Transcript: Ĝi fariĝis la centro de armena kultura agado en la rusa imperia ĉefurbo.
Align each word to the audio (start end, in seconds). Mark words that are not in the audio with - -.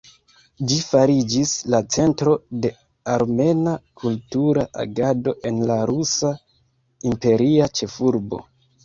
Ĝi 0.69 0.77
fariĝis 0.91 1.49
la 1.73 1.81
centro 1.95 2.31
de 2.63 2.71
armena 3.15 3.73
kultura 4.05 4.63
agado 4.85 5.35
en 5.51 5.61
la 5.73 5.77
rusa 5.91 6.33
imperia 7.11 7.69
ĉefurbo. 7.83 8.43